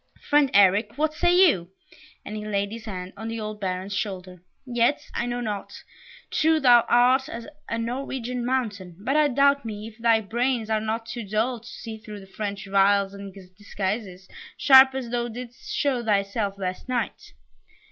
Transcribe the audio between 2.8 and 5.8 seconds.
hand on the old Baron's shoulder. "Yet, I know not;